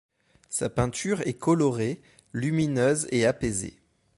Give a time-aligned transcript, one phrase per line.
[0.49, 2.01] Sa peinture est colorée,
[2.33, 3.77] lumineuse et apaisée.